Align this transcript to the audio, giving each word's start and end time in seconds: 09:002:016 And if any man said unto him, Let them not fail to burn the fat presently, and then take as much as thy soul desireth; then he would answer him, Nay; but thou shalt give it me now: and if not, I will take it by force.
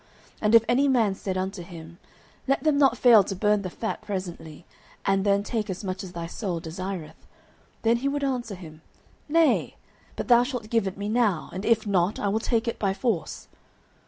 09:002:016 0.37 0.37
And 0.41 0.55
if 0.55 0.65
any 0.67 0.87
man 0.87 1.13
said 1.13 1.37
unto 1.37 1.61
him, 1.61 1.99
Let 2.47 2.63
them 2.63 2.79
not 2.79 2.97
fail 2.97 3.23
to 3.23 3.35
burn 3.35 3.61
the 3.61 3.69
fat 3.69 4.01
presently, 4.01 4.65
and 5.05 5.23
then 5.23 5.43
take 5.43 5.69
as 5.69 5.83
much 5.83 6.03
as 6.03 6.13
thy 6.13 6.25
soul 6.25 6.59
desireth; 6.59 7.27
then 7.83 7.97
he 7.97 8.07
would 8.07 8.23
answer 8.23 8.55
him, 8.55 8.81
Nay; 9.29 9.75
but 10.15 10.27
thou 10.27 10.41
shalt 10.41 10.71
give 10.71 10.87
it 10.87 10.97
me 10.97 11.07
now: 11.07 11.51
and 11.53 11.65
if 11.65 11.85
not, 11.85 12.17
I 12.17 12.29
will 12.29 12.39
take 12.39 12.67
it 12.67 12.79
by 12.79 12.95
force. 12.95 13.47